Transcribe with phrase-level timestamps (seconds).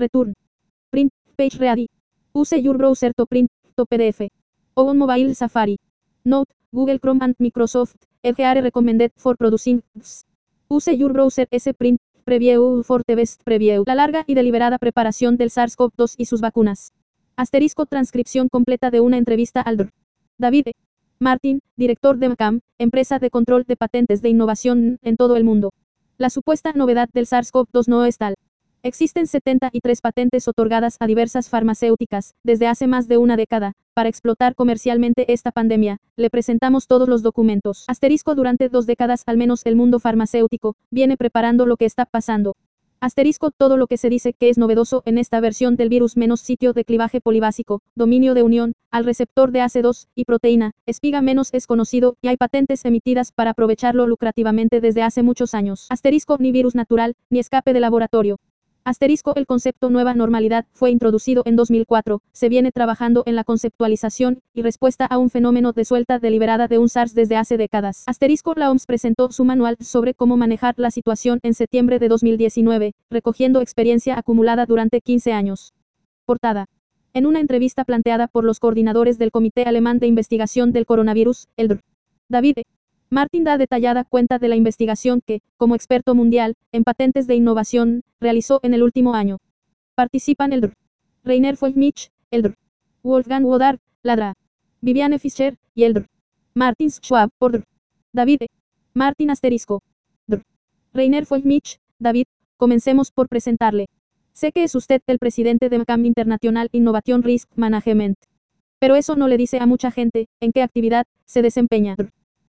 [0.00, 0.34] Return.
[0.90, 1.88] Print, page ready.
[2.34, 4.28] Use your browser to print, to PDF.
[4.74, 5.78] On mobile Safari.
[6.24, 9.82] Note, Google Chrome and Microsoft, Edge are recommended for producing.
[10.70, 13.84] Use your browser S print, preview for the best preview.
[13.86, 16.92] La larga y deliberada preparación del SARS-CoV-2 y sus vacunas.
[17.36, 19.92] Asterisco transcripción completa de una entrevista al Dr.
[20.38, 20.66] David.
[21.18, 25.72] Martin, director de MACAM, empresa de control de patentes de innovación en todo el mundo.
[26.16, 28.34] La supuesta novedad del SARS-CoV-2 no es tal.
[28.82, 34.54] Existen 73 patentes otorgadas a diversas farmacéuticas, desde hace más de una década, para explotar
[34.54, 35.98] comercialmente esta pandemia.
[36.16, 37.84] Le presentamos todos los documentos.
[37.88, 42.56] Asterisco durante dos décadas al menos el mundo farmacéutico, viene preparando lo que está pasando.
[43.00, 46.40] Asterisco todo lo que se dice que es novedoso en esta versión del virus menos
[46.40, 51.50] sitio de clivaje polibásico, dominio de unión, al receptor de AC2 y proteína, espiga menos
[51.52, 55.86] es conocido y hay patentes emitidas para aprovecharlo lucrativamente desde hace muchos años.
[55.90, 58.38] Asterisco ni virus natural, ni escape de laboratorio.
[58.84, 64.40] Asterisco el concepto nueva normalidad fue introducido en 2004, se viene trabajando en la conceptualización
[64.54, 68.04] y respuesta a un fenómeno de suelta deliberada de un SARS desde hace décadas.
[68.06, 72.94] Asterisco la OMS presentó su manual sobre cómo manejar la situación en septiembre de 2019,
[73.10, 75.74] recogiendo experiencia acumulada durante 15 años.
[76.24, 76.66] Portada.
[77.12, 81.68] En una entrevista planteada por los coordinadores del Comité Alemán de Investigación del Coronavirus, el
[81.68, 81.80] DR.
[82.28, 82.79] David E.
[83.12, 88.02] Martin da detallada cuenta de la investigación que, como experto mundial, en patentes de innovación,
[88.20, 89.38] realizó en el último año.
[89.96, 90.76] Participan el Dr.
[91.24, 92.56] Rainer Feldmich, el Dr.
[93.02, 94.34] Wolfgang Wodar, Ladra.
[94.80, 96.08] Viviane Fischer, y el Dr.
[96.54, 97.64] Martin Schwab, por Dr.
[98.12, 98.46] David E.
[98.94, 99.82] Martin Asterisco.
[100.28, 100.44] Dr.
[100.94, 103.86] Rainer Feldmich, David, comencemos por presentarle.
[104.34, 108.18] Sé que es usted el presidente de MACAM International Innovation Risk Management.
[108.78, 111.96] Pero eso no le dice a mucha gente, en qué actividad, se desempeña.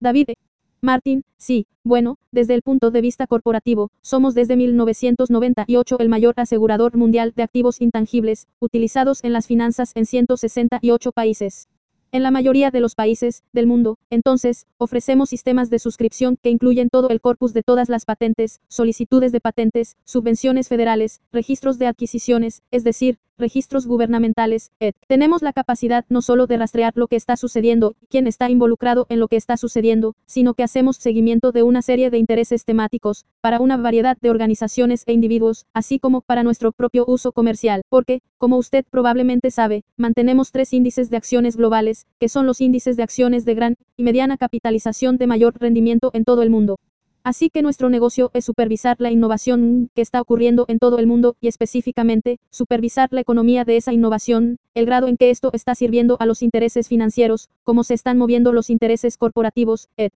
[0.02, 0.34] David E.
[0.80, 6.96] Martin, sí, bueno, desde el punto de vista corporativo, somos desde 1998 el mayor asegurador
[6.96, 11.68] mundial de activos intangibles, utilizados en las finanzas en 168 países.
[12.14, 16.90] En la mayoría de los países del mundo, entonces, ofrecemos sistemas de suscripción que incluyen
[16.90, 22.60] todo el corpus de todas las patentes, solicitudes de patentes, subvenciones federales, registros de adquisiciones,
[22.70, 24.94] es decir, registros gubernamentales, etc.
[25.08, 29.18] Tenemos la capacidad no solo de rastrear lo que está sucediendo, quién está involucrado en
[29.18, 33.58] lo que está sucediendo, sino que hacemos seguimiento de una serie de intereses temáticos, para
[33.58, 38.58] una variedad de organizaciones e individuos, así como para nuestro propio uso comercial, porque, como
[38.58, 43.44] usted probablemente sabe, mantenemos tres índices de acciones globales, que son los índices de acciones
[43.44, 46.78] de gran y mediana capitalización de mayor rendimiento en todo el mundo.
[47.24, 51.36] Así que nuestro negocio es supervisar la innovación que está ocurriendo en todo el mundo
[51.40, 56.16] y específicamente, supervisar la economía de esa innovación, el grado en que esto está sirviendo
[56.18, 60.12] a los intereses financieros, cómo se están moviendo los intereses corporativos, etc.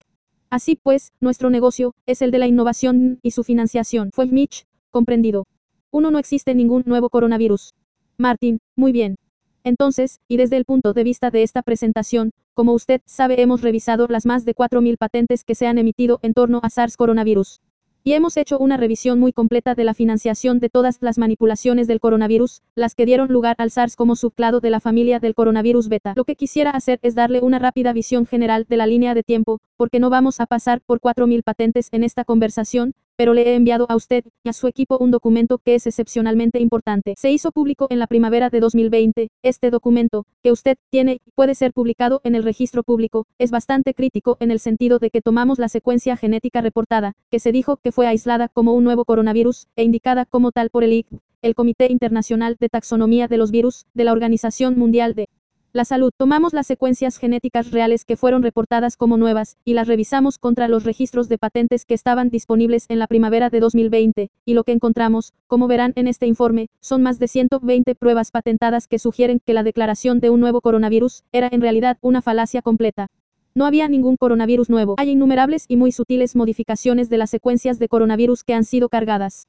[0.49, 4.11] Así pues, nuestro negocio es el de la innovación y su financiación.
[4.13, 5.45] Fue Mitch, comprendido.
[5.91, 7.73] Uno no existe ningún nuevo coronavirus.
[8.17, 9.15] Martin, muy bien.
[9.63, 14.07] Entonces, y desde el punto de vista de esta presentación, como usted sabe hemos revisado
[14.09, 17.61] las más de 4.000 patentes que se han emitido en torno a SARS coronavirus.
[18.05, 22.01] Y hemos hecho una revisión muy completa de la financiación de todas las manipulaciones del
[22.01, 26.11] coronavirus, las que dieron lugar al SARS como subclado de la familia del coronavirus beta.
[26.17, 29.61] Lo que quisiera hacer es darle una rápida visión general de la línea de tiempo,
[29.77, 33.85] porque no vamos a pasar por 4.000 patentes en esta conversación, pero le he enviado
[33.87, 37.13] a usted y a su equipo un documento que es excepcionalmente importante.
[37.17, 39.29] Se hizo público en la primavera de 2020.
[39.43, 43.93] Este documento, que usted tiene y puede ser publicado en el registro público, es bastante
[43.93, 47.93] crítico en el sentido de que tomamos la secuencia genética reportada, que se dijo que
[47.93, 51.07] fue aislada como un nuevo coronavirus, e indicada como tal por el IC,
[51.41, 55.29] el Comité Internacional de Taxonomía de los Virus, de la Organización Mundial de
[55.73, 56.11] la salud.
[56.15, 60.83] Tomamos las secuencias genéticas reales que fueron reportadas como nuevas, y las revisamos contra los
[60.83, 65.33] registros de patentes que estaban disponibles en la primavera de 2020, y lo que encontramos,
[65.47, 69.63] como verán en este informe, son más de 120 pruebas patentadas que sugieren que la
[69.63, 73.07] declaración de un nuevo coronavirus era en realidad una falacia completa.
[73.55, 74.95] No había ningún coronavirus nuevo.
[74.97, 79.47] Hay innumerables y muy sutiles modificaciones de las secuencias de coronavirus que han sido cargadas.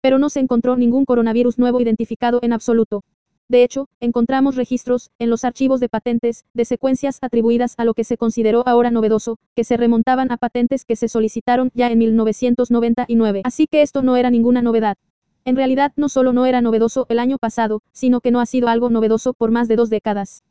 [0.00, 3.02] Pero no se encontró ningún coronavirus nuevo identificado en absoluto.
[3.48, 8.02] De hecho, encontramos registros, en los archivos de patentes, de secuencias atribuidas a lo que
[8.02, 13.42] se consideró ahora novedoso, que se remontaban a patentes que se solicitaron ya en 1999.
[13.44, 14.96] Así que esto no era ninguna novedad.
[15.44, 18.66] En realidad no solo no era novedoso el año pasado, sino que no ha sido
[18.66, 20.42] algo novedoso por más de dos décadas.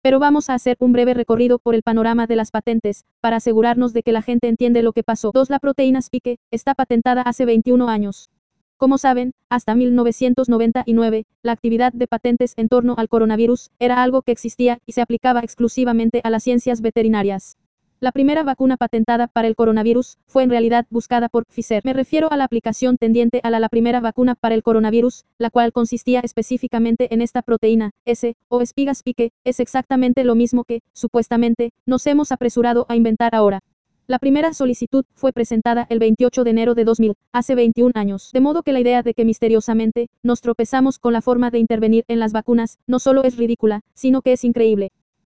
[0.00, 3.92] Pero vamos a hacer un breve recorrido por el panorama de las patentes, para asegurarnos
[3.92, 5.32] de que la gente entiende lo que pasó.
[5.34, 5.50] 2.
[5.50, 8.30] La proteína Spike, está patentada hace 21 años.
[8.84, 14.32] Como saben, hasta 1999, la actividad de patentes en torno al coronavirus era algo que
[14.32, 17.56] existía y se aplicaba exclusivamente a las ciencias veterinarias.
[18.00, 21.80] La primera vacuna patentada para el coronavirus fue en realidad buscada por Pfizer.
[21.82, 25.72] Me refiero a la aplicación tendiente a la, primera vacuna para el coronavirus, la cual
[25.72, 31.70] consistía específicamente en esta proteína, S, o espigas pique, es exactamente lo mismo que, supuestamente,
[31.86, 33.60] nos hemos apresurado a inventar ahora.
[34.06, 38.32] La primera solicitud fue presentada el 28 de enero de 2000, hace 21 años.
[38.34, 42.04] De modo que la idea de que misteriosamente nos tropezamos con la forma de intervenir
[42.08, 44.92] en las vacunas no solo es ridícula, sino que es increíble.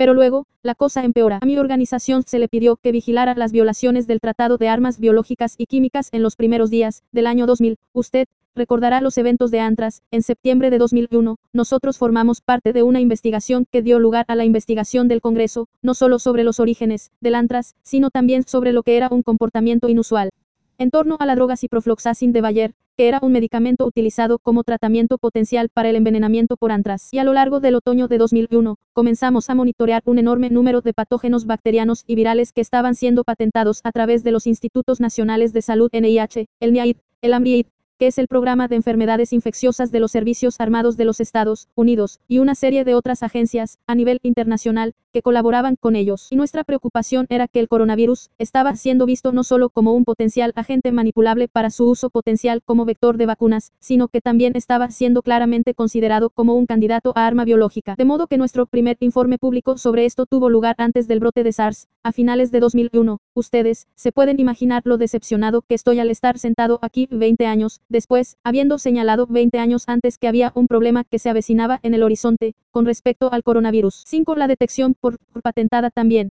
[0.02, 1.38] Pero luego, la cosa empeora.
[1.44, 5.54] A mi organización se le pidió que vigilara las violaciones del Tratado de Armas Biológicas
[5.60, 7.78] y Químicas en los primeros días del año 2000.
[7.94, 13.00] Usted, recordará los eventos de Antras, en septiembre de 2001, nosotros formamos parte de una
[13.00, 17.36] investigación que dio lugar a la investigación del Congreso, no solo sobre los orígenes del
[17.36, 20.32] Antras, sino también sobre lo que era un comportamiento inusual.
[20.80, 25.18] En torno a la droga ciprofloxacin de Bayer, que era un medicamento utilizado como tratamiento
[25.18, 27.12] potencial para el envenenamiento por antras.
[27.12, 30.94] Y a lo largo del otoño de 2001, comenzamos a monitorear un enorme número de
[30.94, 35.64] patógenos bacterianos y virales que estaban siendo patentados a través de los Institutos Nacionales de
[35.64, 37.66] Salud NIH, el NIAID, el AMRIAID,
[37.98, 42.20] que es el programa de enfermedades infecciosas de los Servicios Armados de los Estados Unidos,
[42.28, 46.28] y una serie de otras agencias, a nivel internacional, que colaboraban con ellos.
[46.32, 50.54] Y nuestra preocupación era que el coronavirus estaba siendo visto no solo como un potencial
[50.56, 55.22] agente manipulable para su uso potencial como vector de vacunas, sino que también estaba siendo
[55.22, 57.96] claramente considerado como un candidato a arma biológica.
[57.98, 61.52] De modo que nuestro primer informe público sobre esto tuvo lugar antes del brote de
[61.52, 63.20] SARS, a finales de 2001.
[63.34, 68.38] Ustedes, se pueden imaginar lo decepcionado que estoy al estar sentado aquí 20 años, después,
[68.44, 72.56] habiendo señalado 20 años antes que había un problema que se avecinaba en el horizonte,
[72.72, 74.04] con respecto al coronavirus.
[74.06, 74.36] 5.
[74.36, 76.30] La detección por, patentada también.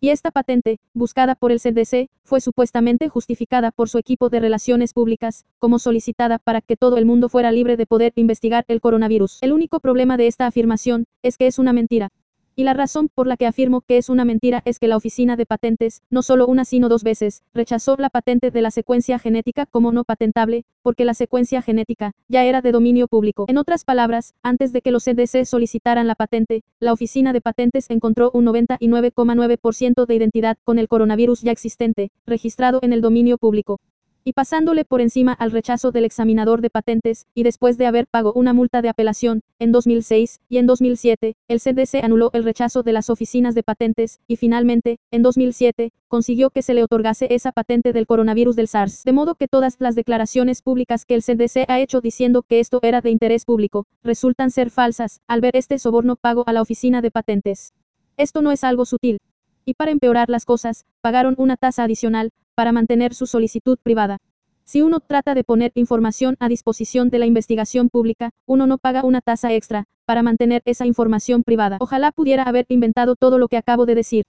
[0.04, 4.92] Y esta patente, buscada por el CDC, fue supuestamente justificada por su equipo de relaciones
[4.92, 9.38] públicas, como solicitada para que todo el mundo fuera libre de poder investigar el coronavirus.
[9.40, 12.10] El único problema de esta afirmación, es que es una mentira.
[12.56, 15.36] Y la razón por la que afirmo que es una mentira es que la Oficina
[15.36, 19.66] de Patentes, no solo una sino dos veces, rechazó la patente de la secuencia genética
[19.66, 23.46] como no patentable, porque la secuencia genética ya era de dominio público.
[23.48, 27.90] En otras palabras, antes de que los CDC solicitaran la patente, la Oficina de Patentes
[27.90, 33.80] encontró un 99,9% de identidad con el coronavirus ya existente, registrado en el dominio público
[34.24, 38.32] y pasándole por encima al rechazo del examinador de patentes, y después de haber pagado
[38.32, 42.92] una multa de apelación, en 2006 y en 2007, el CDC anuló el rechazo de
[42.92, 47.92] las oficinas de patentes, y finalmente, en 2007, consiguió que se le otorgase esa patente
[47.92, 49.04] del coronavirus del SARS.
[49.04, 52.78] De modo que todas las declaraciones públicas que el CDC ha hecho diciendo que esto
[52.82, 57.02] era de interés público, resultan ser falsas, al ver este soborno pago a la oficina
[57.02, 57.74] de patentes.
[58.16, 59.18] Esto no es algo sutil.
[59.66, 64.18] Y para empeorar las cosas, pagaron una tasa adicional, para mantener su solicitud privada.
[64.64, 69.04] Si uno trata de poner información a disposición de la investigación pública, uno no paga
[69.04, 71.76] una tasa extra, para mantener esa información privada.
[71.80, 74.24] Ojalá pudiera haber inventado todo lo que acabo de decir.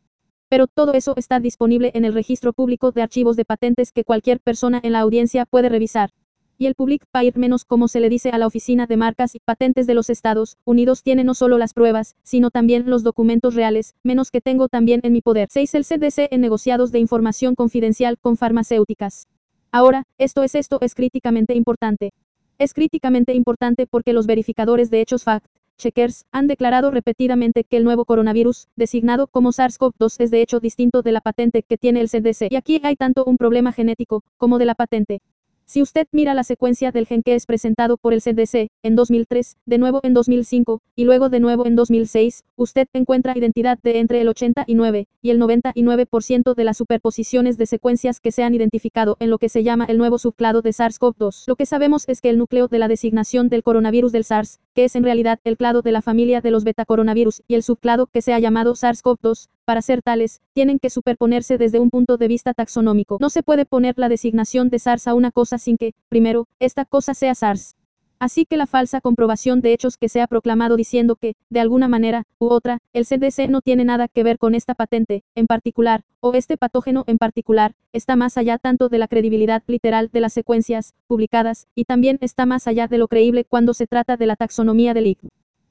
[0.50, 4.40] Pero todo eso está disponible en el registro público de archivos de patentes que cualquier
[4.42, 6.12] persona en la audiencia puede revisar.
[6.58, 9.40] Y el Public Pair menos como se le dice a la Oficina de Marcas y
[9.40, 13.96] Patentes de los Estados Unidos tiene no solo las pruebas, sino también los documentos reales,
[14.04, 15.50] menos que tengo también en mi poder.
[15.52, 15.76] 6.
[15.76, 19.28] El CDC en negociados de información confidencial con farmacéuticas.
[19.72, 22.14] Ahora, esto es esto es críticamente importante.
[22.58, 25.48] Es críticamente importante porque los verificadores de hechos fact
[25.78, 31.02] checkers han declarado repetidamente que el nuevo coronavirus, designado como SARS-CoV-2, es de hecho distinto
[31.02, 32.52] de la patente que tiene el CDC.
[32.52, 35.22] Y aquí hay tanto un problema genético, como de la patente.
[35.68, 39.58] Si usted mira la secuencia del gen que es presentado por el CDC, en 2003,
[39.66, 44.22] de nuevo en 2005, y luego de nuevo en 2006, usted encuentra identidad de entre
[44.22, 49.32] el 89 y el 99% de las superposiciones de secuencias que se han identificado en
[49.32, 51.46] lo que se llama el nuevo subclado de SARS-CoV-2.
[51.48, 54.86] Lo que sabemos es que el núcleo de la designación del coronavirus del SARS, que
[54.86, 58.22] es en realidad el clado de la familia de los betacoronavirus, y el subclado que
[58.22, 62.54] se ha llamado SARS-CoV-2, para ser tales, tienen que superponerse desde un punto de vista
[62.54, 63.18] taxonómico.
[63.20, 66.86] No se puede poner la designación de SARS a una cosa sin que, primero, esta
[66.86, 67.76] cosa sea SARS.
[68.18, 71.88] Así que la falsa comprobación de hechos que se ha proclamado diciendo que, de alguna
[71.88, 76.04] manera, u otra, el CDC no tiene nada que ver con esta patente, en particular,
[76.22, 80.34] o este patógeno en particular, está más allá tanto de la credibilidad literal de las
[80.34, 84.38] secuencias, publicadas, y también está más allá de lo creíble cuando se trata de la
[84.38, 85.20] taxonomía del IC.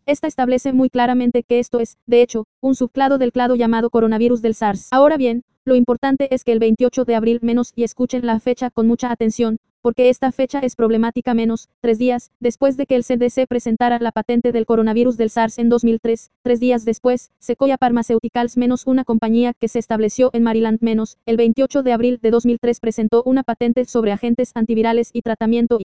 [0.06, 4.42] Esta establece muy claramente que esto es, de hecho, un subclado del clado llamado coronavirus
[4.42, 4.88] del SARS.
[4.90, 8.68] Ahora bien, lo importante es que el 28 de abril menos y escuchen la fecha
[8.68, 13.04] con mucha atención, porque esta fecha es problemática menos, tres días, después de que el
[13.04, 18.58] CDC presentara la patente del coronavirus del SARS en 2003, tres días después, Sequoia Pharmaceuticals
[18.58, 22.78] menos una compañía que se estableció en Maryland menos, el 28 de abril de 2003
[22.80, 25.84] presentó una patente sobre agentes antivirales y tratamiento y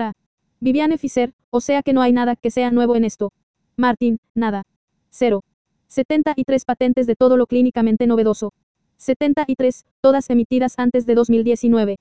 [0.61, 3.33] Viviane Fischer, o sea que no hay nada que sea nuevo en esto.
[3.77, 4.65] Martin, nada.
[5.11, 5.43] 0.
[5.89, 8.53] 73 patentes de todo lo clínicamente novedoso.
[8.97, 11.99] 73, todas emitidas antes de 2019.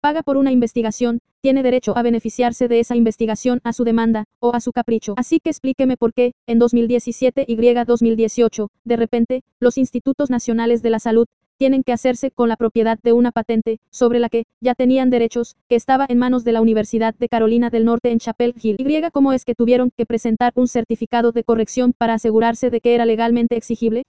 [0.00, 4.54] paga por una investigación, tiene derecho a beneficiarse de esa investigación a su demanda, o
[4.54, 5.14] a su capricho.
[5.16, 10.90] Así que explíqueme por qué, en 2017 y 2018, de repente, los institutos nacionales de
[10.90, 14.74] la salud, tienen que hacerse con la propiedad de una patente, sobre la que, ya
[14.74, 18.54] tenían derechos, que estaba en manos de la Universidad de Carolina del Norte en Chapel
[18.60, 18.76] Hill.
[18.78, 22.94] ¿Y cómo es que tuvieron que presentar un certificado de corrección para asegurarse de que
[22.94, 24.04] era legalmente exigible?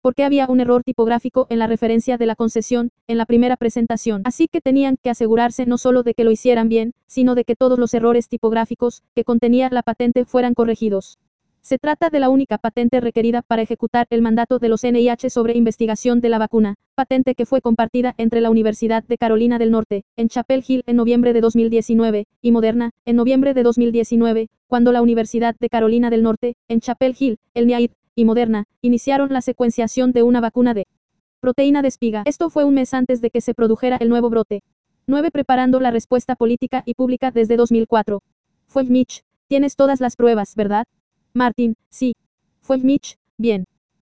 [0.00, 4.22] Porque había un error tipográfico en la referencia de la concesión, en la primera presentación.
[4.24, 7.56] Así que tenían que asegurarse no solo de que lo hicieran bien, sino de que
[7.56, 11.18] todos los errores tipográficos que contenía la patente fueran corregidos.
[11.60, 15.54] Se trata de la única patente requerida para ejecutar el mandato de los NIH sobre
[15.54, 20.04] investigación de la vacuna, patente que fue compartida entre la Universidad de Carolina del Norte,
[20.16, 25.02] en Chapel Hill en noviembre de 2019, y Moderna, en noviembre de 2019, cuando la
[25.02, 30.10] Universidad de Carolina del Norte, en Chapel Hill, el NIAID, y Moderna, iniciaron la secuenciación
[30.10, 30.88] de una vacuna de
[31.38, 32.24] proteína de espiga.
[32.26, 34.64] Esto fue un mes antes de que se produjera el nuevo brote.
[35.06, 35.30] 9.
[35.30, 38.20] Preparando la respuesta política y pública desde 2004.
[38.66, 40.84] Fue Mitch, tienes todas las pruebas, ¿verdad?
[41.32, 42.16] Martin, sí.
[42.60, 43.66] Fue Mitch, bien.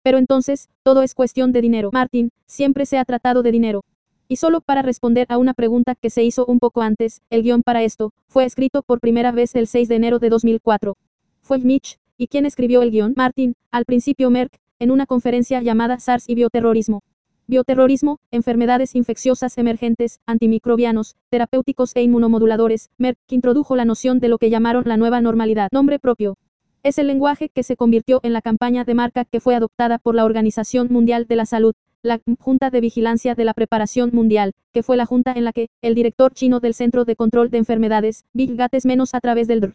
[0.02, 1.92] Pero entonces, todo es cuestión de dinero.
[1.94, 3.84] Martin, siempre se ha tratado de dinero.
[4.28, 7.62] Y solo para responder a una pregunta que se hizo un poco antes, el guion
[7.62, 10.98] para esto, fue escrito por primera vez el 6 de enero de 2004.
[11.44, 13.16] Fue Mitch, ¿Y quién escribió el guion?
[13.18, 17.02] Martin, al principio Merck, en una conferencia llamada SARS y bioterrorismo.
[17.48, 24.52] Bioterrorismo, enfermedades infecciosas emergentes, antimicrobianos, terapéuticos e inmunomoduladores, Merck introdujo la noción de lo que
[24.52, 25.70] llamaron la nueva normalidad.
[25.72, 26.38] Nombre propio.
[26.84, 30.14] Es el lenguaje que se convirtió en la campaña de marca que fue adoptada por
[30.14, 34.84] la Organización Mundial de la Salud, la Junta de Vigilancia de la Preparación Mundial, que
[34.84, 38.26] fue la junta en la que el director chino del Centro de Control de Enfermedades,
[38.32, 39.74] Bill Gates menos a través del DR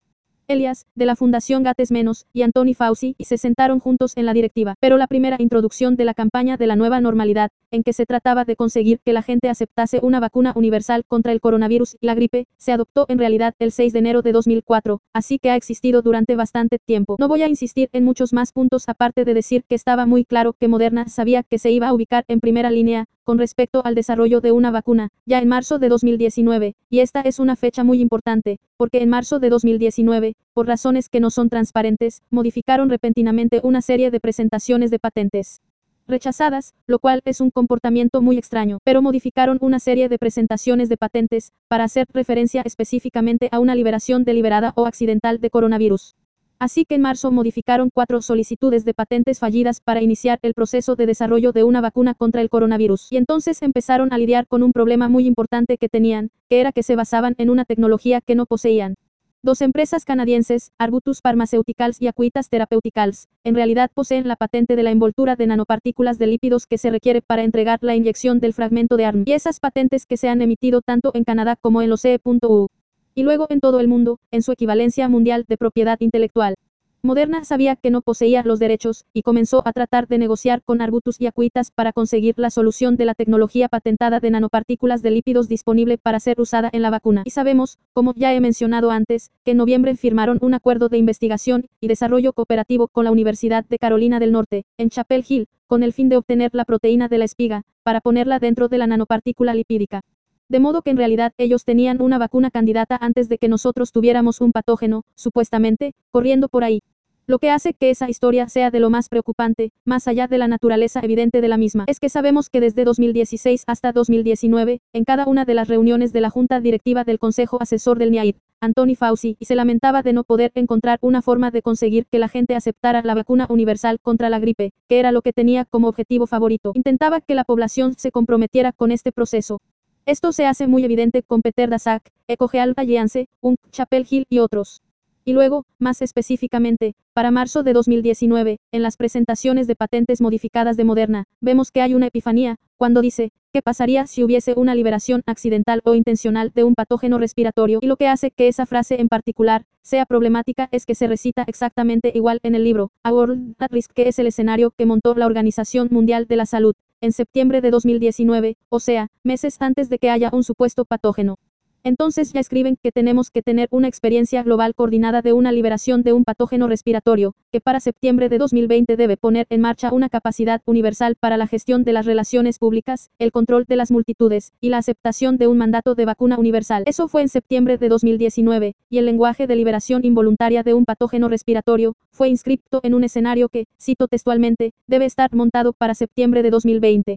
[0.48, 4.32] Elias, de la Fundación Gates Menos, y Anthony Fauci, y se sentaron juntos en la
[4.32, 4.74] directiva.
[4.80, 8.44] Pero la primera introducción de la campaña de la nueva normalidad, en que se trataba
[8.44, 12.46] de conseguir que la gente aceptase una vacuna universal contra el coronavirus y la gripe,
[12.56, 16.36] se adoptó en realidad el 6 de enero de 2004, así que ha existido durante
[16.36, 17.16] bastante tiempo.
[17.18, 20.52] No voy a insistir en muchos más puntos aparte de decir que estaba muy claro
[20.52, 24.40] que Moderna sabía que se iba a ubicar en primera línea, con respecto al desarrollo
[24.40, 28.60] de una vacuna, ya en marzo de 2019, y esta es una fecha muy importante,
[28.76, 34.12] porque en marzo de 2019, por razones que no son transparentes, modificaron repentinamente una serie
[34.12, 35.60] de presentaciones de patentes
[36.06, 40.96] rechazadas, lo cual es un comportamiento muy extraño, pero modificaron una serie de presentaciones de
[40.96, 46.14] patentes, para hacer referencia específicamente a una liberación deliberada o accidental de coronavirus.
[46.58, 51.04] Así que en marzo modificaron cuatro solicitudes de patentes fallidas para iniciar el proceso de
[51.04, 53.12] desarrollo de una vacuna contra el coronavirus.
[53.12, 56.82] Y entonces empezaron a lidiar con un problema muy importante que tenían, que era que
[56.82, 58.94] se basaban en una tecnología que no poseían.
[59.42, 64.90] Dos empresas canadienses, Arbutus Pharmaceuticals y Acuitas Therapeuticals, en realidad poseen la patente de la
[64.90, 69.04] envoltura de nanopartículas de lípidos que se requiere para entregar la inyección del fragmento de
[69.04, 69.24] ARM.
[69.26, 72.70] Y esas patentes que se han emitido tanto en Canadá como en los CE.U
[73.16, 76.54] y luego en todo el mundo, en su equivalencia mundial de propiedad intelectual.
[77.02, 81.20] Moderna sabía que no poseía los derechos, y comenzó a tratar de negociar con Arbutus
[81.20, 85.98] y Acuitas para conseguir la solución de la tecnología patentada de nanopartículas de lípidos disponible
[85.98, 87.22] para ser usada en la vacuna.
[87.24, 91.66] Y sabemos, como ya he mencionado antes, que en noviembre firmaron un acuerdo de investigación
[91.80, 95.92] y desarrollo cooperativo con la Universidad de Carolina del Norte, en Chapel Hill, con el
[95.92, 100.02] fin de obtener la proteína de la espiga, para ponerla dentro de la nanopartícula lipídica.
[100.48, 104.40] De modo que en realidad ellos tenían una vacuna candidata antes de que nosotros tuviéramos
[104.40, 106.82] un patógeno, supuestamente, corriendo por ahí.
[107.28, 110.46] Lo que hace que esa historia sea de lo más preocupante, más allá de la
[110.46, 115.26] naturaleza evidente de la misma, es que sabemos que desde 2016 hasta 2019, en cada
[115.26, 119.36] una de las reuniones de la Junta Directiva del Consejo Asesor del NIAID, Anthony Fauci,
[119.40, 123.02] y se lamentaba de no poder encontrar una forma de conseguir que la gente aceptara
[123.02, 126.70] la vacuna universal contra la gripe, que era lo que tenía como objetivo favorito.
[126.76, 129.60] Intentaba que la población se comprometiera con este proceso.
[130.06, 134.80] Esto se hace muy evidente con Peter Daszak, Ecogeal Alliance, Un, Chapel Hill y otros.
[135.24, 140.84] Y luego, más específicamente, para marzo de 2019, en las presentaciones de patentes modificadas de
[140.84, 145.80] Moderna, vemos que hay una epifanía, cuando dice, ¿qué pasaría si hubiese una liberación accidental
[145.82, 147.80] o intencional de un patógeno respiratorio?
[147.82, 151.42] Y lo que hace que esa frase en particular sea problemática es que se recita
[151.48, 155.16] exactamente igual en el libro, A World at Risk, que es el escenario que montó
[155.16, 159.98] la Organización Mundial de la Salud, en septiembre de 2019, o sea, meses antes de
[159.98, 161.36] que haya un supuesto patógeno.
[161.86, 166.12] Entonces ya escriben que tenemos que tener una experiencia global coordinada de una liberación de
[166.12, 171.14] un patógeno respiratorio, que para septiembre de 2020 debe poner en marcha una capacidad universal
[171.14, 175.36] para la gestión de las relaciones públicas, el control de las multitudes, y la aceptación
[175.36, 176.82] de un mandato de vacuna universal.
[176.86, 181.28] Eso fue en septiembre de 2019, y el lenguaje de liberación involuntaria de un patógeno
[181.28, 186.50] respiratorio, fue inscripto en un escenario que, cito textualmente, debe estar montado para septiembre de
[186.50, 187.16] 2020.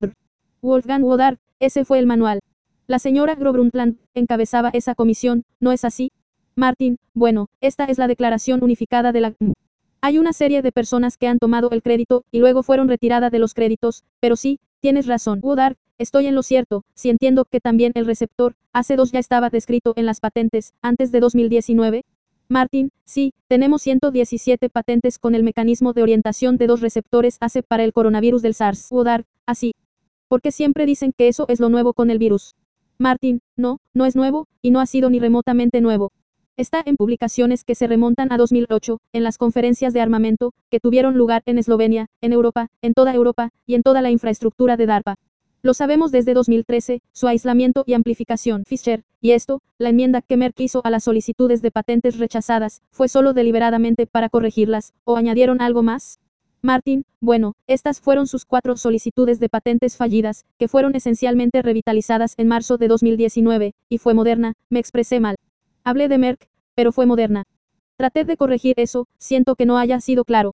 [0.62, 2.40] Wolfgang Wodark, ese fue el manual.
[2.90, 6.12] La señora Grobrundtland encabezaba esa comisión, ¿no es así?
[6.56, 9.36] Martin, bueno, esta es la declaración unificada de la...
[10.02, 13.38] Hay una serie de personas que han tomado el crédito y luego fueron retiradas de
[13.38, 15.40] los créditos, pero sí, tienes razón.
[15.44, 19.52] Woodard, estoy en lo cierto, si entiendo que también el receptor, hace dos ya estaba
[19.52, 22.06] descrito en las patentes, antes de 2019.
[22.48, 27.84] Martin, sí, tenemos 117 patentes con el mecanismo de orientación de dos receptores ACE para
[27.84, 28.92] el coronavirus del SARS.
[28.92, 29.76] Woodard, así.
[30.28, 32.56] Porque siempre dicen que eso es lo nuevo con el virus.
[33.02, 36.12] Martin, no, no es nuevo, y no ha sido ni remotamente nuevo.
[36.58, 41.18] Está en publicaciones que se remontan a 2008, en las conferencias de armamento, que tuvieron
[41.18, 45.16] lugar en Eslovenia, en Europa, en toda Europa, y en toda la infraestructura de DARPA.
[45.62, 48.66] Lo sabemos desde 2013, su aislamiento y amplificación.
[48.66, 53.08] Fischer, y esto, la enmienda que Merck hizo a las solicitudes de patentes rechazadas, fue
[53.08, 56.20] solo deliberadamente para corregirlas, o añadieron algo más.
[56.62, 62.48] Martin, bueno, estas fueron sus cuatro solicitudes de patentes fallidas, que fueron esencialmente revitalizadas en
[62.50, 65.38] marzo de 2019, y fue moderna, me expresé mal.
[65.86, 67.46] Hablé de Merck, pero fue moderna.
[67.96, 70.54] Traté de corregir eso, siento que no haya sido claro.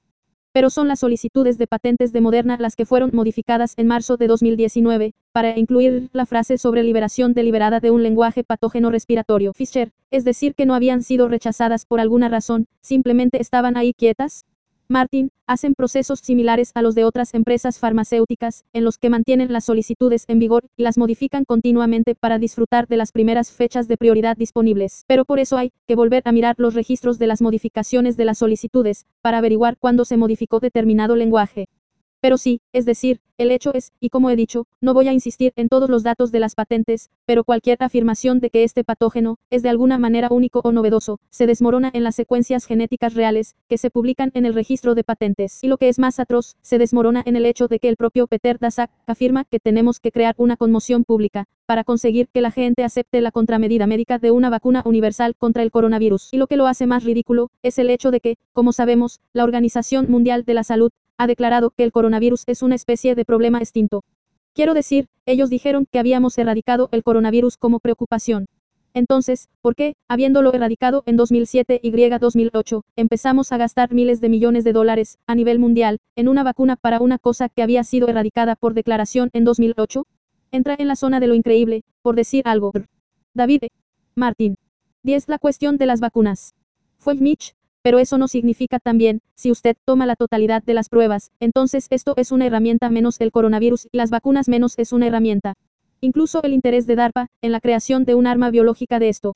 [0.52, 4.28] Pero son las solicitudes de patentes de Moderna las que fueron modificadas en marzo de
[4.28, 9.54] 2019, para incluir la frase sobre liberación deliberada de un lenguaje patógeno respiratorio.
[9.54, 14.46] Fischer, es decir que no habían sido rechazadas por alguna razón, simplemente estaban ahí quietas.
[14.88, 19.66] Martin, hacen procesos similares a los de otras empresas farmacéuticas, en los que mantienen las
[19.66, 24.38] solicitudes en vigor y las modifican continuamente para disfrutar de las primeras fechas de prioridad
[24.38, 25.04] disponibles.
[25.08, 28.38] Pero por eso hay que volver a mirar los registros de las modificaciones de las
[28.38, 31.68] solicitudes, para averiguar cuándo se modificó determinado lenguaje.
[32.26, 35.54] Pero sí, es decir, el hecho es, y como he dicho, no voy a insistir
[35.58, 39.62] en todos los datos de las patentes, pero cualquier afirmación de que este patógeno es
[39.62, 43.92] de alguna manera único o novedoso, se desmorona en las secuencias genéticas reales, que se
[43.92, 45.64] publican en el registro de patentes.
[45.64, 48.26] Y lo que es más atroz, se desmorona en el hecho de que el propio
[48.26, 52.84] Peter Daszak afirma que tenemos que crear una conmoción pública, para conseguir que la gente
[52.84, 56.30] acepte la contramedida médica de una vacuna universal contra el coronavirus.
[56.32, 59.44] Y lo que lo hace más ridículo, es el hecho de que, como sabemos, la
[59.44, 63.60] Organización Mundial de la Salud, ha declarado que el coronavirus es una especie de problema
[63.60, 64.04] extinto.
[64.54, 68.48] Quiero decir, ellos dijeron que habíamos erradicado el coronavirus como preocupación.
[68.94, 74.64] Entonces, ¿por qué, habiéndolo erradicado en 2007 y 2008, empezamos a gastar miles de millones
[74.64, 78.56] de dólares, a nivel mundial, en una vacuna para una cosa que había sido erradicada
[78.56, 80.06] por declaración en 2008?
[80.52, 82.72] Entra en la zona de lo increíble, por decir algo.
[83.34, 83.64] David.
[84.16, 84.56] Martín.
[85.04, 85.28] 10.
[85.28, 86.56] La cuestión de las vacunas.
[86.98, 87.54] Fue Mitch,
[87.86, 92.16] pero eso no significa también, si usted toma la totalidad de las pruebas, entonces esto
[92.18, 95.54] es una herramienta menos el coronavirus y las vacunas menos es una herramienta.
[96.02, 99.36] Incluso el interés de DARPA, en la creación de un arma biológica de esto.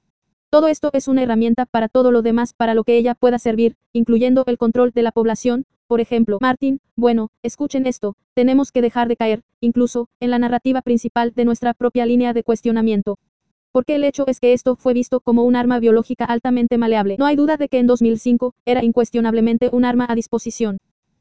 [0.50, 3.76] Todo esto es una herramienta para todo lo demás para lo que ella pueda servir,
[3.94, 6.40] incluyendo el control de la población, por ejemplo.
[6.42, 11.46] Martin, bueno, escuchen esto, tenemos que dejar de caer, incluso, en la narrativa principal de
[11.46, 13.20] nuestra propia línea de cuestionamiento.
[13.72, 17.18] Porque el hecho es que esto fue visto como un arma biológica altamente maleable.
[17.20, 20.80] No hay duda de que en 2005, era incuestionablemente un arma a disposición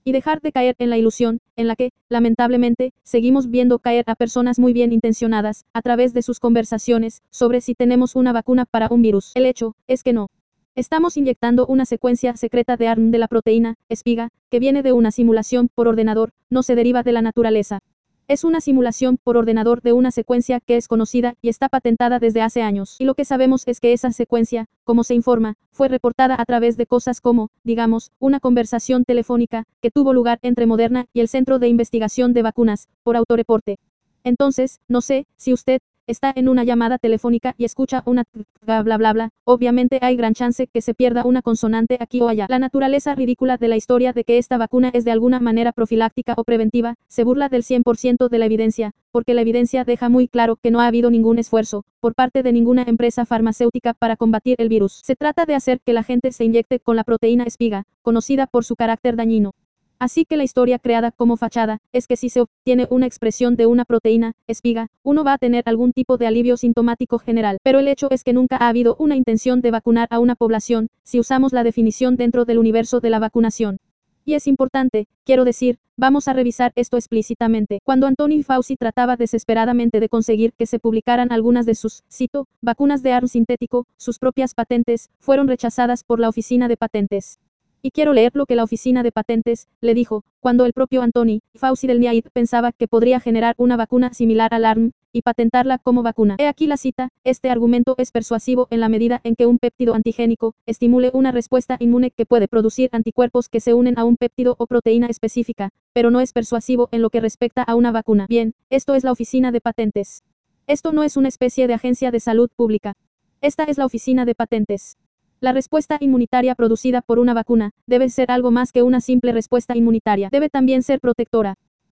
[0.08, 4.14] y dejar de caer en la ilusión, en la que, lamentablemente, seguimos viendo caer a
[4.14, 8.88] personas muy bien intencionadas, a través de sus conversaciones, sobre si tenemos una vacuna para
[8.90, 9.32] un virus.
[9.34, 10.28] El hecho, es que no.
[10.74, 15.10] Estamos inyectando una secuencia secreta de ARN de la proteína, espiga, que viene de una
[15.10, 17.80] simulación por ordenador, no se deriva de la naturaleza.
[18.28, 22.42] Es una simulación por ordenador de una secuencia que es conocida y está patentada desde
[22.42, 22.96] hace años.
[22.98, 26.76] Y lo que sabemos es que esa secuencia, como se informa, fue reportada a través
[26.76, 31.58] de cosas como, digamos, una conversación telefónica que tuvo lugar entre Moderna y el Centro
[31.58, 33.78] de Investigación de Vacunas, por autoreporte.
[34.24, 38.24] Entonces, no sé, si usted, está en una llamada telefónica y escucha una
[38.66, 42.46] bla bla bla obviamente hay gran chance que se pierda una consonante aquí o allá.
[42.48, 46.34] La naturaleza ridícula de la historia de que esta vacuna es de alguna manera profiláctica
[46.36, 50.56] o preventiva, se burla del 100% de la evidencia, porque la evidencia deja muy claro
[50.56, 54.68] que no ha habido ningún esfuerzo, por parte de ninguna empresa farmacéutica para combatir el
[54.68, 55.00] virus.
[55.04, 58.64] Se trata de hacer que la gente se inyecte con la proteína espiga, conocida por
[58.64, 59.52] su carácter dañino.
[60.00, 63.66] Así que la historia creada como fachada, es que si se obtiene una expresión de
[63.66, 67.58] una proteína, espiga, uno va a tener algún tipo de alivio sintomático general.
[67.64, 70.88] Pero el hecho es que nunca ha habido una intención de vacunar a una población,
[71.02, 73.78] si usamos la definición dentro del universo de la vacunación.
[74.24, 77.80] Y es importante, quiero decir, vamos a revisar esto explícitamente.
[77.82, 83.02] Cuando Anthony Fauci trataba desesperadamente de conseguir que se publicaran algunas de sus, cito, vacunas
[83.02, 87.40] de ARN sintético, sus propias patentes, fueron rechazadas por la Oficina de Patentes.
[87.82, 91.40] Y quiero leer lo que la oficina de patentes le dijo, cuando el propio Anthony
[91.54, 96.02] Fauci del NIAID pensaba que podría generar una vacuna similar al ARM y patentarla como
[96.02, 96.36] vacuna.
[96.38, 99.94] He aquí la cita, este argumento es persuasivo en la medida en que un péptido
[99.94, 104.56] antigénico estimule una respuesta inmune que puede producir anticuerpos que se unen a un péptido
[104.58, 108.26] o proteína específica, pero no es persuasivo en lo que respecta a una vacuna.
[108.28, 110.24] Bien, esto es la oficina de patentes.
[110.66, 112.94] Esto no es una especie de agencia de salud pública.
[113.40, 114.98] Esta es la oficina de patentes.
[115.40, 119.76] La respuesta inmunitaria producida por una vacuna debe ser algo más que una simple respuesta
[119.76, 120.30] inmunitaria.
[120.32, 121.54] Debe también ser protectora.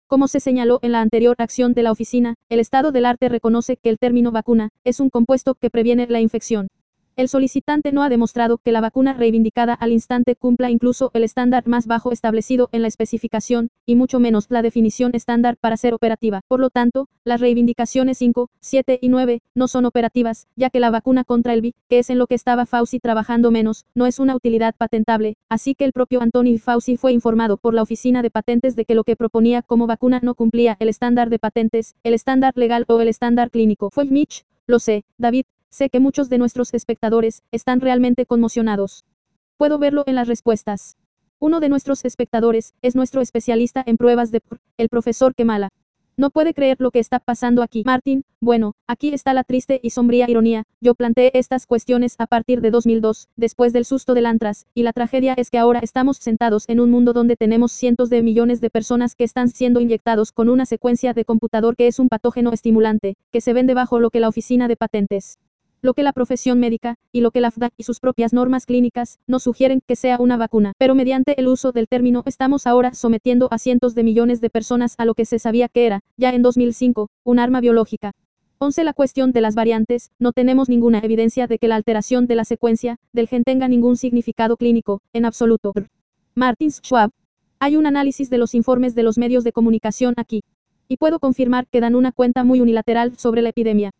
[0.07, 3.77] Como se señaló en la anterior acción de la oficina, el estado del arte reconoce
[3.77, 6.67] que el término vacuna es un compuesto que previene la infección.
[7.19, 11.67] El solicitante no ha demostrado que la vacuna reivindicada al instante cumpla incluso el estándar
[11.67, 16.39] más bajo establecido en la especificación, y mucho menos la definición estándar para ser operativa.
[16.47, 20.91] Por lo tanto, las reivindicaciones 5, 7 y 9 no son operativas, ya que la
[20.91, 24.19] vacuna contra el VI, que es en lo que estaba Fauci trabajando menos, no es
[24.19, 28.31] una utilidad patentable, así que el propio Anthony Fauci fue informado por la oficina de
[28.31, 32.13] patentes de que lo que proponía como vacuna no cumplía el estándar de patentes, el
[32.13, 33.89] estándar legal o el estándar clínico.
[33.91, 39.05] Fue Mitch, lo sé, David, Sé que muchos de nuestros espectadores están realmente conmocionados.
[39.55, 40.97] Puedo verlo en las respuestas.
[41.37, 44.41] Uno de nuestros espectadores es nuestro especialista en pruebas de
[44.77, 45.69] el profesor Kemala.
[46.17, 47.83] No puede creer lo que está pasando aquí.
[47.85, 50.63] Martin, bueno, aquí está la triste y sombría ironía.
[50.81, 54.91] Yo planteé estas cuestiones a partir de 2002, después del susto del antras, y la
[54.91, 58.69] tragedia es que ahora estamos sentados en un mundo donde tenemos cientos de millones de
[58.71, 63.15] personas que están siendo inyectados con una secuencia de computador que es un patógeno estimulante,
[63.31, 65.37] que se vende bajo lo que la oficina de patentes
[65.81, 69.19] lo que la profesión médica, y lo que la FDA y sus propias normas clínicas,
[69.27, 70.73] nos sugieren que sea una vacuna.
[70.77, 74.95] Pero mediante el uso del término estamos ahora sometiendo a cientos de millones de personas
[74.97, 78.13] a lo que se sabía que era, ya en 2005, un arma biológica.
[78.61, 78.83] 11.
[78.83, 82.43] La cuestión de las variantes, no tenemos ninguna evidencia de que la alteración de la
[82.43, 85.71] secuencia del gen tenga ningún significado clínico, en absoluto.
[86.35, 87.11] Martins Schwab.
[87.59, 90.43] Hay un análisis de los informes de los medios de comunicación aquí.
[90.89, 93.91] Y puedo confirmar que dan una cuenta muy unilateral sobre la epidemia.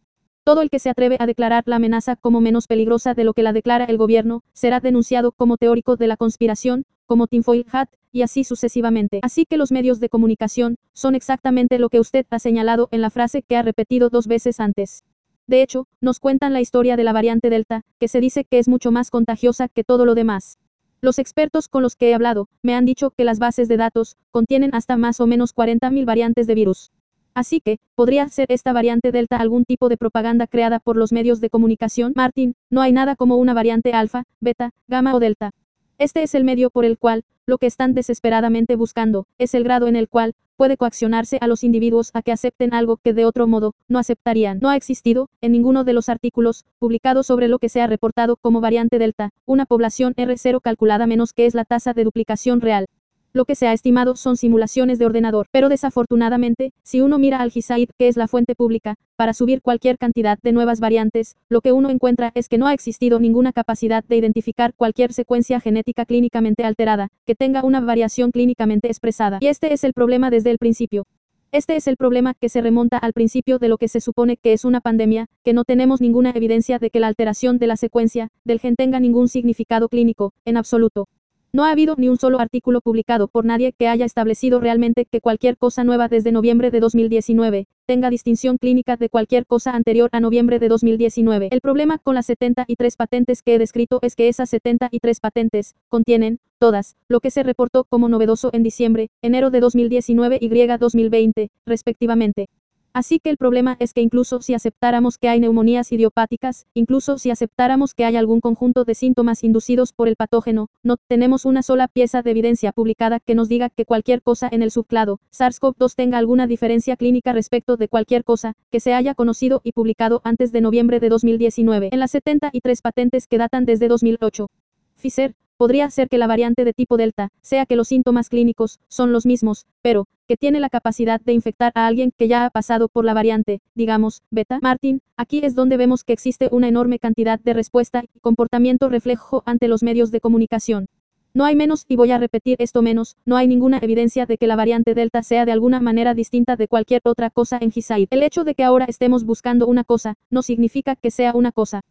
[0.50, 3.44] Todo el que se atreve a declarar la amenaza como menos peligrosa de lo que
[3.44, 8.24] la declara el gobierno, será denunciado como teórico de la conspiración, como tinfoil hat, y
[8.24, 9.20] así sucesivamente.
[9.22, 13.12] Así que los medios de comunicación, son exactamente lo que usted ha señalado en la
[13.12, 15.04] frase que ha repetido dos veces antes.
[15.46, 18.68] De hecho, nos cuentan la historia de la variante Delta, que se dice que es
[18.68, 20.58] mucho más contagiosa que todo lo demás.
[21.00, 24.18] Los expertos con los que he hablado, me han dicho que las bases de datos,
[24.32, 26.92] contienen hasta más o menos 40.000 variantes de virus.
[27.34, 31.42] Así que, ¿podría ser esta variante Delta algún tipo de propaganda creada por los medios
[31.42, 32.14] de comunicación?
[32.16, 35.52] Martin, no hay nada como una variante alfa, beta, gamma o delta.
[35.98, 39.88] Este es el medio por el cual, lo que están desesperadamente buscando, es el grado
[39.88, 43.48] en el cual, puede coaccionarse a los individuos a que acepten algo que de otro
[43.48, 44.60] modo, no aceptarían.
[44.62, 48.36] No ha existido, en ninguno de los artículos, publicados sobre lo que se ha reportado
[48.36, 52.88] como variante Delta, una población R0 calculada menos que es la tasa de duplicación real.
[53.32, 57.52] Lo que se ha estimado son simulaciones de ordenador, pero desafortunadamente, si uno mira al
[57.52, 61.72] GISAID, que es la fuente pública, para subir cualquier cantidad de nuevas variantes, lo que
[61.72, 66.64] uno encuentra es que no ha existido ninguna capacidad de identificar cualquier secuencia genética clínicamente
[66.64, 69.38] alterada, que tenga una variación clínicamente expresada.
[69.42, 71.06] Y este es el problema desde el principio.
[71.52, 74.54] Este es el problema que se remonta al principio de lo que se supone que
[74.54, 78.30] es una pandemia, que no tenemos ninguna evidencia de que la alteración de la secuencia
[78.44, 81.08] del gen tenga ningún significado clínico, en absoluto.
[81.52, 85.20] No ha habido ni un solo artículo publicado por nadie que haya establecido realmente que
[85.20, 90.20] cualquier cosa nueva desde noviembre de 2019 tenga distinción clínica de cualquier cosa anterior a
[90.20, 91.48] noviembre de 2019.
[91.50, 96.38] El problema con las 73 patentes que he descrito es que esas 73 patentes contienen,
[96.60, 102.48] todas, lo que se reportó como novedoso en diciembre, enero de 2019 y 2020, respectivamente.
[102.94, 107.30] Así que el problema es que incluso si aceptáramos que hay neumonías idiopáticas, incluso si
[107.30, 111.88] aceptáramos que hay algún conjunto de síntomas inducidos por el patógeno, no tenemos una sola
[111.88, 116.18] pieza de evidencia publicada que nos diga que cualquier cosa en el subclado SARS-CoV-2 tenga
[116.18, 120.62] alguna diferencia clínica respecto de cualquier cosa que se haya conocido y publicado antes de
[120.62, 124.48] noviembre de 2019 en las 73 patentes que datan desde 2008.
[124.96, 129.12] Pfizer, Podría ser que la variante de tipo Delta, sea que los síntomas clínicos son
[129.12, 132.88] los mismos, pero que tiene la capacidad de infectar a alguien que ya ha pasado
[132.88, 134.60] por la variante, digamos, beta.
[134.62, 139.44] Martin, aquí es donde vemos que existe una enorme cantidad de respuesta y comportamiento reflejo
[139.46, 140.88] ante los medios de comunicación.
[141.34, 144.48] No hay menos, y voy a repetir esto menos, no hay ninguna evidencia de que
[144.48, 148.08] la variante Delta sea de alguna manera distinta de cualquier otra cosa en Gisaid.
[148.12, 151.82] El hecho de que ahora estemos buscando una cosa, no significa que sea una cosa.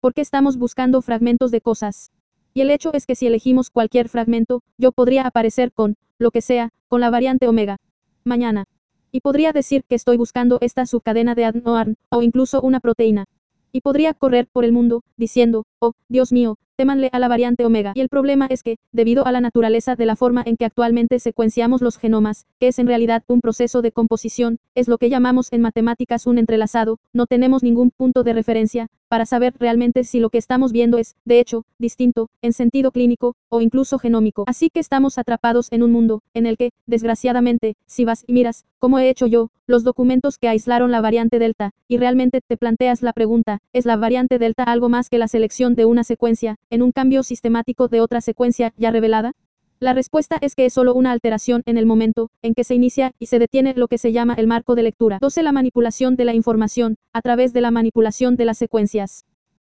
[0.00, 2.10] Porque estamos buscando fragmentos de cosas.
[2.54, 6.42] Y el hecho es que si elegimos cualquier fragmento, yo podría aparecer con, lo que
[6.42, 7.78] sea, con la variante omega.
[8.24, 8.66] Mañana.
[9.10, 13.26] Y podría decir que estoy buscando esta subcadena de ADNOARN, o incluso una proteína.
[13.72, 17.92] Y podría correr por el mundo, diciendo, oh, Dios mío, témanle a la variante omega.
[17.94, 21.18] Y el problema es que, debido a la naturaleza de la forma en que actualmente
[21.18, 25.52] secuenciamos los genomas, que es en realidad un proceso de composición, es lo que llamamos
[25.52, 30.30] en matemáticas un entrelazado, no tenemos ningún punto de referencia, para saber realmente si lo
[30.30, 34.44] que estamos viendo es, de hecho, distinto, en sentido clínico, o incluso genómico.
[34.46, 38.64] Así que estamos atrapados en un mundo, en el que, desgraciadamente, si vas y miras,
[38.78, 43.02] como he hecho yo, los documentos que aislaron la variante Delta, y realmente te planteas
[43.02, 46.82] la pregunta, ¿es la variante Delta algo más que la selección de una secuencia, en
[46.82, 49.34] un cambio sistemático de otra secuencia ya revelada?
[49.78, 53.12] La respuesta es que es solo una alteración en el momento en que se inicia
[53.18, 55.18] y se detiene lo que se llama el marco de lectura.
[55.20, 55.42] 12.
[55.42, 59.26] La manipulación de la información, a través de la manipulación de las secuencias.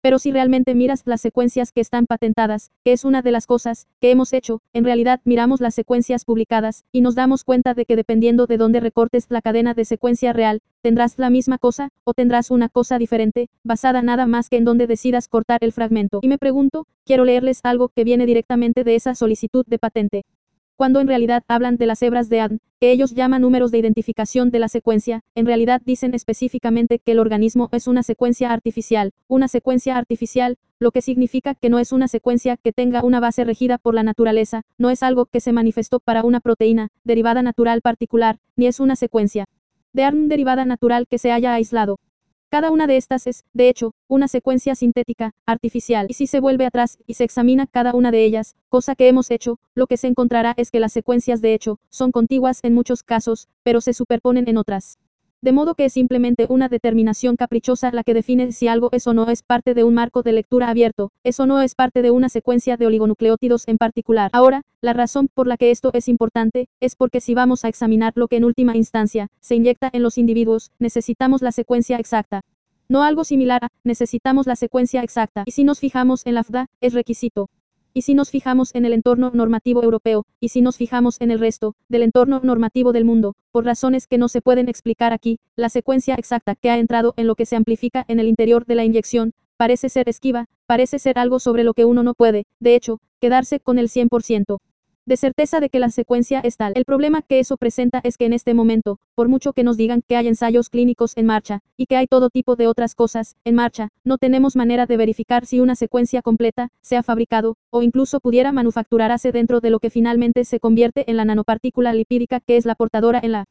[0.00, 3.86] Pero si realmente miras las secuencias que están patentadas, que es una de las cosas
[4.00, 7.96] que hemos hecho, en realidad miramos las secuencias publicadas, y nos damos cuenta de que
[7.96, 12.50] dependiendo de dónde recortes la cadena de secuencia real, tendrás la misma cosa, o tendrás
[12.50, 16.20] una cosa diferente, basada nada más que en donde decidas cortar el fragmento.
[16.22, 20.24] Y me pregunto, quiero leerles algo que viene directamente de esa solicitud de patente
[20.78, 24.52] cuando en realidad hablan de las hebras de ADN, que ellos llaman números de identificación
[24.52, 29.48] de la secuencia, en realidad dicen específicamente que el organismo es una secuencia artificial, una
[29.48, 33.78] secuencia artificial, lo que significa que no es una secuencia que tenga una base regida
[33.78, 38.38] por la naturaleza, no es algo que se manifestó para una proteína, derivada natural particular,
[38.54, 39.46] ni es una secuencia
[39.92, 41.98] de ARN derivada natural que se haya aislado.
[42.50, 46.64] Cada una de estas es, de hecho, una secuencia sintética, artificial, y si se vuelve
[46.64, 50.06] atrás y se examina cada una de ellas, cosa que hemos hecho, lo que se
[50.06, 54.48] encontrará es que las secuencias de hecho, son contiguas en muchos casos, pero se superponen
[54.48, 54.98] en otras.
[55.40, 59.14] De modo que es simplemente una determinación caprichosa la que define si algo es o
[59.14, 62.28] no es parte de un marco de lectura abierto, eso no es parte de una
[62.28, 64.30] secuencia de oligonucleótidos en particular.
[64.32, 68.14] Ahora, la razón por la que esto es importante, es porque si vamos a examinar
[68.16, 72.40] lo que en última instancia, se inyecta en los individuos, necesitamos la secuencia exacta.
[72.88, 75.44] No algo similar a, necesitamos la secuencia exacta.
[75.46, 77.48] Y si nos fijamos en la FDA, es requisito.
[77.98, 81.40] Y si nos fijamos en el entorno normativo europeo, y si nos fijamos en el
[81.40, 85.68] resto del entorno normativo del mundo, por razones que no se pueden explicar aquí, la
[85.68, 88.84] secuencia exacta que ha entrado en lo que se amplifica en el interior de la
[88.84, 93.00] inyección, parece ser esquiva, parece ser algo sobre lo que uno no puede, de hecho,
[93.18, 94.58] quedarse con el 100%
[95.08, 96.74] de certeza de que la secuencia es tal.
[96.76, 100.02] El problema que eso presenta es que en este momento, por mucho que nos digan
[100.06, 103.54] que hay ensayos clínicos en marcha, y que hay todo tipo de otras cosas en
[103.54, 108.20] marcha, no tenemos manera de verificar si una secuencia completa se ha fabricado, o incluso
[108.20, 112.66] pudiera manufacturarse dentro de lo que finalmente se convierte en la nanopartícula lipídica que es
[112.66, 113.46] la portadora en la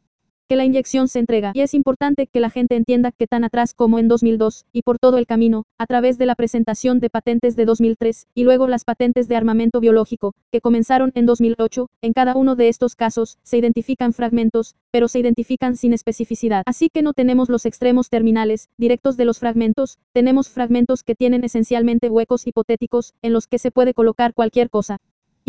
[0.48, 1.52] que la inyección se entrega.
[1.54, 5.00] Y es importante que la gente entienda que tan atrás como en 2002, y por
[5.00, 8.86] todo el camino, a través de la presentación de patentes de 2003, y luego las
[8.86, 13.58] patentes de armamento biológico, que comenzaron en 2008, en cada uno de estos casos, se
[13.58, 16.64] identifican fragmentos, pero se identifican sin especificidad.
[16.66, 21.44] Así que no tenemos los extremos terminales, directos de los fragmentos, tenemos fragmentos que tienen
[21.44, 24.98] esencialmente huecos hipotéticos, en los que se puede colocar cualquier cosa.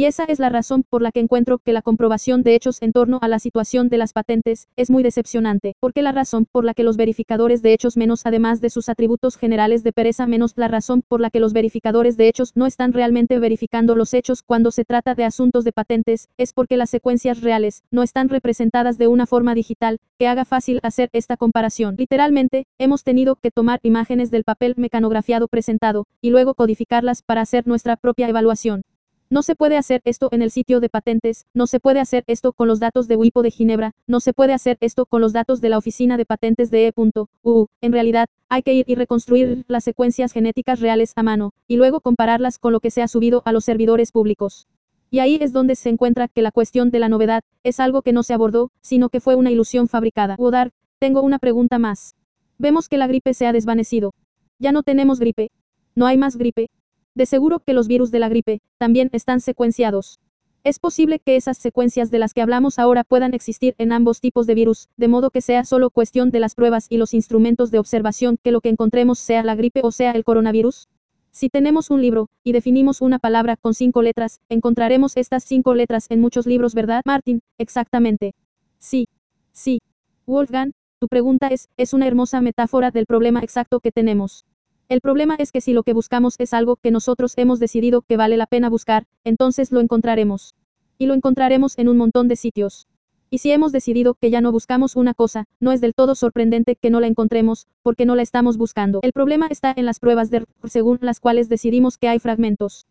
[0.00, 2.92] Y esa es la razón por la que encuentro que la comprobación de hechos en
[2.92, 6.72] torno a la situación de las patentes es muy decepcionante, porque la razón por la
[6.72, 10.68] que los verificadores de hechos menos además de sus atributos generales de pereza menos la
[10.68, 14.70] razón por la que los verificadores de hechos no están realmente verificando los hechos cuando
[14.70, 19.08] se trata de asuntos de patentes, es porque las secuencias reales no están representadas de
[19.08, 21.96] una forma digital que haga fácil hacer esta comparación.
[21.98, 27.66] Literalmente, hemos tenido que tomar imágenes del papel mecanografiado presentado y luego codificarlas para hacer
[27.66, 28.82] nuestra propia evaluación.
[29.30, 32.54] No se puede hacer esto en el sitio de patentes, no se puede hacer esto
[32.54, 35.60] con los datos de WIPO de Ginebra, no se puede hacer esto con los datos
[35.60, 37.66] de la oficina de patentes de E.U.
[37.82, 42.00] En realidad, hay que ir y reconstruir las secuencias genéticas reales a mano, y luego
[42.00, 44.66] compararlas con lo que se ha subido a los servidores públicos.
[45.10, 48.14] Y ahí es donde se encuentra que la cuestión de la novedad es algo que
[48.14, 50.36] no se abordó, sino que fue una ilusión fabricada.
[50.38, 52.16] Wodar, tengo una pregunta más.
[52.56, 54.14] Vemos que la gripe se ha desvanecido.
[54.58, 55.50] Ya no tenemos gripe.
[55.94, 56.70] No hay más gripe.
[57.18, 60.20] De seguro que los virus de la gripe también están secuenciados.
[60.62, 64.46] Es posible que esas secuencias de las que hablamos ahora puedan existir en ambos tipos
[64.46, 67.80] de virus, de modo que sea solo cuestión de las pruebas y los instrumentos de
[67.80, 70.88] observación que lo que encontremos sea la gripe o sea el coronavirus.
[71.32, 76.06] Si tenemos un libro, y definimos una palabra con cinco letras, encontraremos estas cinco letras
[76.10, 77.40] en muchos libros, ¿verdad, Martin?
[77.58, 78.36] Exactamente.
[78.78, 79.08] Sí.
[79.50, 79.80] Sí.
[80.24, 84.46] Wolfgang, tu pregunta es, es una hermosa metáfora del problema exacto que tenemos.
[84.88, 88.16] El problema es que si lo que buscamos es algo que nosotros hemos decidido que
[88.16, 90.54] vale la pena buscar, entonces lo encontraremos.
[90.96, 92.88] Y lo encontraremos en un montón de sitios.
[93.28, 96.74] Y si hemos decidido que ya no buscamos una cosa, no es del todo sorprendente
[96.74, 99.00] que no la encontremos, porque no la estamos buscando.
[99.02, 102.86] El problema está en las pruebas de según las cuales decidimos que hay fragmentos.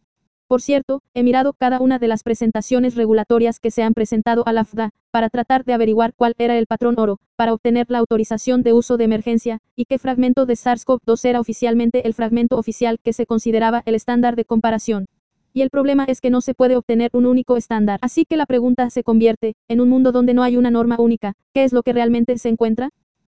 [0.47, 4.53] Por cierto, he mirado cada una de las presentaciones regulatorias que se han presentado a
[4.53, 8.63] la FDA, para tratar de averiguar cuál era el patrón oro, para obtener la autorización
[8.63, 13.11] de uso de emergencia, y qué fragmento de SARS-CoV-2 era oficialmente el fragmento oficial que
[13.11, 15.07] se consideraba el estándar de comparación.
[15.51, 17.99] Y el problema es que no se puede obtener un único estándar.
[18.01, 21.33] Así que la pregunta se convierte, en un mundo donde no hay una norma única,
[21.53, 22.89] ¿qué es lo que realmente se encuentra?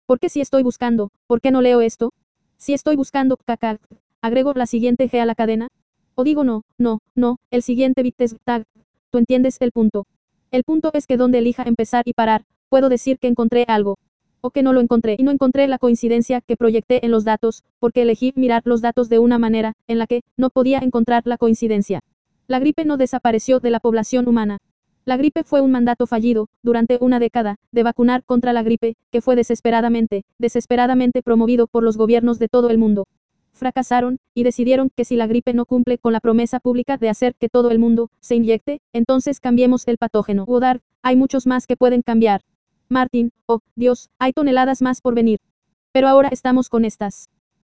[0.06, 2.12] ¿Por qué si estoy buscando, por qué no leo esto?
[2.58, 3.78] Si estoy buscando, caca,
[4.22, 5.70] agrego la siguiente G a la cadena.
[6.20, 8.64] O digo no, no, no, el siguiente bit es tag.
[9.12, 10.08] Tú entiendes el punto.
[10.50, 14.00] El punto es que donde elija empezar y parar, puedo decir que encontré algo.
[14.42, 15.16] O que no lo encontré.
[15.20, 19.10] Y no encontré la coincidencia que proyecté en los datos, porque elegí mirar los datos
[19.10, 22.00] de una manera, en la que, no podía encontrar la coincidencia.
[22.48, 24.58] La gripe no desapareció de la población humana.
[25.06, 29.22] La gripe fue un mandato fallido, durante una década, de vacunar contra la gripe, que
[29.22, 33.06] fue desesperadamente, desesperadamente promovido por los gobiernos de todo el mundo
[33.58, 37.36] fracasaron, y decidieron que si la gripe no cumple con la promesa pública de hacer
[37.36, 40.46] que todo el mundo se inyecte, entonces cambiemos el patógeno.
[40.48, 42.42] Udar, hay muchos más que pueden cambiar.
[42.90, 45.40] Martin, oh, Dios, hay toneladas más por venir.
[45.92, 47.30] Pero ahora estamos con estas.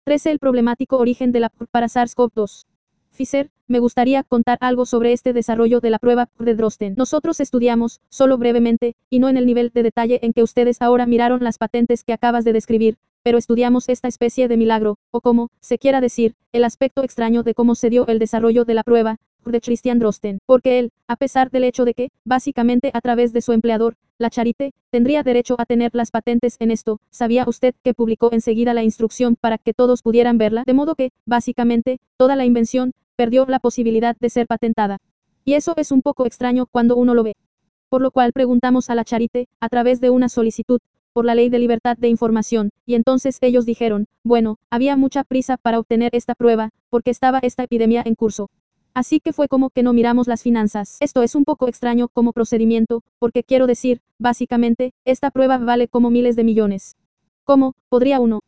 [0.05, 0.33] 13.
[0.33, 2.65] El problemático origen de la para SARS-CoV-2.
[3.11, 6.95] Fisher, me gustaría contar algo sobre este desarrollo de la prueba de Drosten.
[6.97, 11.07] Nosotros estudiamos, solo brevemente, y no en el nivel de detalle en que ustedes ahora
[11.07, 15.51] miraron las patentes que acabas de describir, pero estudiamos esta especie de milagro, o como,
[15.61, 19.19] se quiera decir, el aspecto extraño de cómo se dio el desarrollo de la prueba,
[19.51, 23.43] de Christian Drosten, porque él, a pesar del hecho de que, básicamente a través de
[23.43, 27.95] su empleador, la Charité, tendría derecho a tener las patentes en esto, ¿sabía usted que
[27.95, 30.63] publicó enseguida la instrucción para que todos pudieran verla?
[30.65, 34.99] De modo que, básicamente, toda la invención, perdió la posibilidad de ser patentada.
[35.45, 37.35] Y eso es un poco extraño cuando uno lo ve.
[37.89, 40.81] Por lo cual preguntamos a la Charité, a través de una solicitud,
[41.13, 45.57] por la ley de libertad de información, y entonces ellos dijeron, bueno, había mucha prisa
[45.57, 48.51] para obtener esta prueba, porque estaba esta epidemia en curso.
[48.95, 50.99] Así que fue como que no miramos las finanzas.
[51.01, 56.11] Esto es un poco extraño como procedimiento, porque quiero decir, básicamente, esta prueba vale como
[56.11, 56.97] miles de millones.
[57.45, 58.41] ¿Cómo podría uno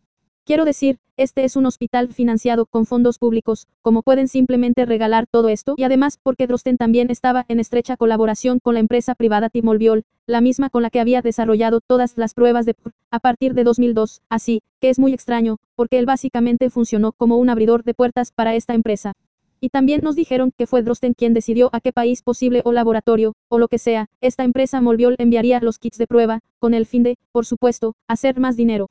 [0.47, 5.49] Quiero decir, este es un hospital financiado con fondos públicos, como pueden simplemente regalar todo
[5.49, 10.05] esto, y además porque Drosten también estaba en estrecha colaboración con la empresa privada Timolviol,
[10.27, 12.77] la misma con la que había desarrollado todas las pruebas de
[13.11, 17.49] a partir de 2002, así, que es muy extraño, porque él básicamente funcionó como un
[17.49, 19.15] abridor de puertas para esta empresa.
[19.63, 23.33] Y también nos dijeron que fue Drosten quien decidió a qué país posible o laboratorio,
[23.49, 27.03] o lo que sea, esta empresa Molviol enviaría los kits de prueba, con el fin
[27.03, 28.91] de, por supuesto, hacer más dinero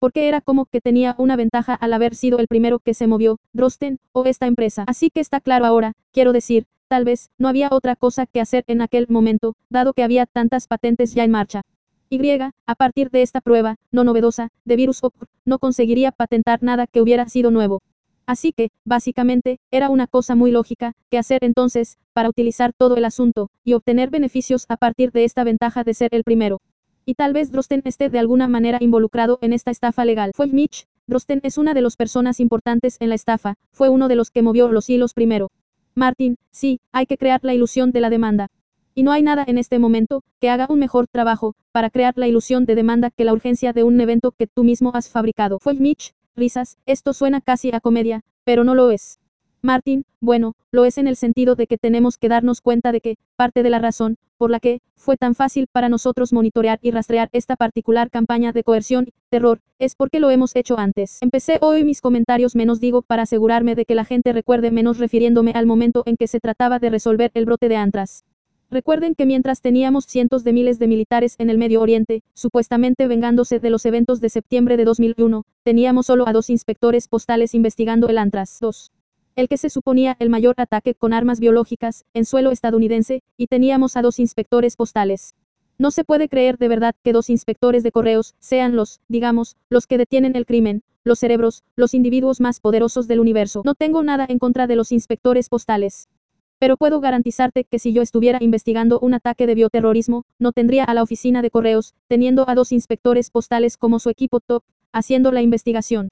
[0.00, 3.38] porque era como que tenía una ventaja al haber sido el primero que se movió,
[3.52, 4.84] Drosten, o esta empresa.
[4.88, 8.64] Así que está claro ahora, quiero decir, tal vez, no había otra cosa que hacer
[8.66, 11.62] en aquel momento, dado que había tantas patentes ya en marcha.
[12.08, 12.18] Y,
[12.66, 17.00] a partir de esta prueba, no novedosa, de virus OP, no conseguiría patentar nada que
[17.00, 17.82] hubiera sido nuevo.
[18.26, 23.04] Así que, básicamente, era una cosa muy lógica, que hacer entonces, para utilizar todo el
[23.04, 26.60] asunto, y obtener beneficios a partir de esta ventaja de ser el primero.
[27.04, 30.32] Y tal vez Drosten esté de alguna manera involucrado en esta estafa legal.
[30.34, 34.16] Fue Mitch, Drosten es una de las personas importantes en la estafa, fue uno de
[34.16, 35.50] los que movió los hilos primero.
[35.94, 38.48] Martin, sí, hay que crear la ilusión de la demanda.
[38.94, 42.28] Y no hay nada en este momento que haga un mejor trabajo para crear la
[42.28, 45.58] ilusión de demanda que la urgencia de un evento que tú mismo has fabricado.
[45.60, 49.19] Fue Mitch, risas, esto suena casi a comedia, pero no lo es.
[49.62, 53.16] Martin, bueno, lo es en el sentido de que tenemos que darnos cuenta de que,
[53.36, 57.28] parte de la razón, por la que, fue tan fácil para nosotros monitorear y rastrear
[57.32, 61.18] esta particular campaña de coerción y terror, es porque lo hemos hecho antes.
[61.20, 65.52] Empecé hoy mis comentarios menos digo para asegurarme de que la gente recuerde menos refiriéndome
[65.54, 68.24] al momento en que se trataba de resolver el brote de antras.
[68.70, 73.58] Recuerden que mientras teníamos cientos de miles de militares en el Medio Oriente, supuestamente vengándose
[73.58, 78.18] de los eventos de septiembre de 2001, teníamos solo a dos inspectores postales investigando el
[78.18, 78.58] Antras.
[78.60, 78.92] 2.
[79.40, 83.96] El que se suponía el mayor ataque con armas biológicas, en suelo estadounidense, y teníamos
[83.96, 85.34] a dos inspectores postales.
[85.78, 89.86] No se puede creer de verdad que dos inspectores de correos sean los, digamos, los
[89.86, 93.62] que detienen el crimen, los cerebros, los individuos más poderosos del universo.
[93.64, 96.10] No tengo nada en contra de los inspectores postales.
[96.58, 100.92] Pero puedo garantizarte que si yo estuviera investigando un ataque de bioterrorismo, no tendría a
[100.92, 104.62] la oficina de correos, teniendo a dos inspectores postales como su equipo top,
[104.92, 106.10] haciendo la investigación.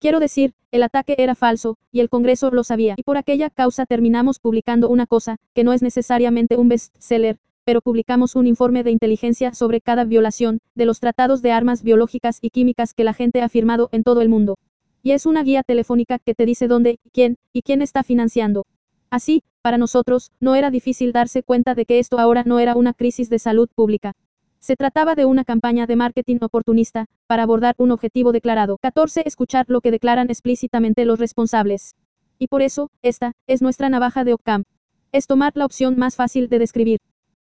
[0.00, 2.94] Quiero decir, el ataque era falso, y el Congreso lo sabía.
[2.96, 7.80] Y por aquella causa terminamos publicando una cosa, que no es necesariamente un bestseller, pero
[7.80, 12.50] publicamos un informe de inteligencia sobre cada violación de los tratados de armas biológicas y
[12.50, 14.56] químicas que la gente ha firmado en todo el mundo.
[15.02, 18.66] Y es una guía telefónica que te dice dónde, quién, y quién está financiando.
[19.10, 22.94] Así, para nosotros, no era difícil darse cuenta de que esto ahora no era una
[22.94, 24.14] crisis de salud pública.
[24.60, 28.76] Se trataba de una campaña de marketing oportunista, para abordar un objetivo declarado.
[28.78, 29.22] 14.
[29.24, 31.94] Escuchar lo que declaran explícitamente los responsables.
[32.38, 34.64] Y por eso, esta, es nuestra navaja de Occam.
[35.12, 36.98] Es tomar la opción más fácil de describir.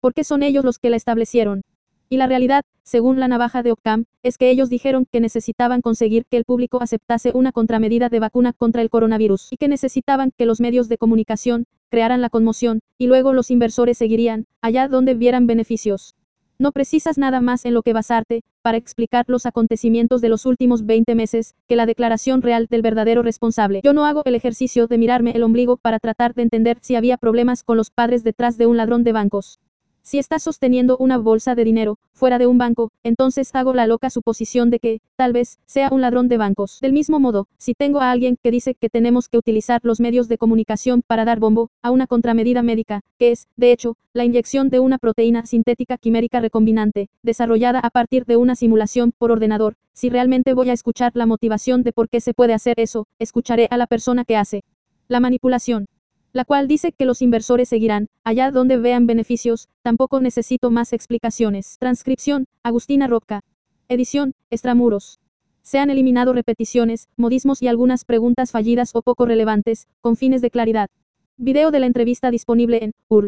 [0.01, 1.63] Porque son ellos los que la establecieron.
[2.09, 6.27] Y la realidad, según la navaja de Occam, es que ellos dijeron que necesitaban conseguir
[6.27, 10.47] que el público aceptase una contramedida de vacuna contra el coronavirus y que necesitaban que
[10.47, 15.47] los medios de comunicación crearan la conmoción, y luego los inversores seguirían, allá donde vieran
[15.47, 16.15] beneficios.
[16.59, 20.87] No precisas nada más en lo que basarte, para explicar los acontecimientos de los últimos
[20.87, 23.81] 20 meses, que la declaración real del verdadero responsable.
[23.83, 27.17] Yo no hago el ejercicio de mirarme el ombligo para tratar de entender si había
[27.17, 29.59] problemas con los padres detrás de un ladrón de bancos.
[30.07, 34.11] Si estás sosteniendo una bolsa de dinero, fuera de un banco, entonces hago la loca
[34.11, 36.79] suposición de que, tal vez, sea un ladrón de bancos.
[36.83, 40.29] Del mismo modo, si tengo a alguien que dice que tenemos que utilizar los medios
[40.29, 44.69] de comunicación para dar bombo a una contramedida médica, que es, de hecho, la inyección
[44.69, 50.11] de una proteína sintética quimérica recombinante, desarrollada a partir de una simulación por ordenador, si
[50.11, 53.79] realmente voy a escuchar la motivación de por qué se puede hacer eso, escucharé a
[53.79, 54.65] la persona que hace
[55.09, 55.87] la manipulación
[56.35, 61.79] la cual dice que los inversores seguirán, allá donde vean beneficios, tampoco necesito más explicaciones.
[61.79, 63.41] Transcripción, Agustina Roca.
[63.89, 65.21] Edición, Extramuros.
[65.63, 70.51] Se han eliminado repeticiones, modismos y algunas preguntas fallidas o poco relevantes, con fines de
[70.51, 70.91] claridad.
[71.37, 73.23] Video de la entrevista disponible en URL.